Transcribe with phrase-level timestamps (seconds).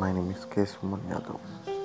[0.00, 0.62] My name is K.
[0.62, 1.79] Suman Yadav.